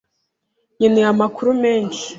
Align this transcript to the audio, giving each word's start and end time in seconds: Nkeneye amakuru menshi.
Nkeneye 0.77 1.07
amakuru 1.13 1.49
menshi. 1.63 2.03